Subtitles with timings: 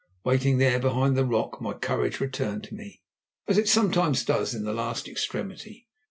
[0.23, 3.03] Waiting there behind the rock, my courage returned to me,
[3.47, 5.89] as it sometimes does in the last extremity.